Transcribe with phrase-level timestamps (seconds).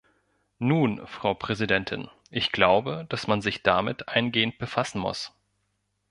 [0.57, 5.31] Nun, Frau Präsidentin, ich glaube, dass man sich damit eingehend befassen muss.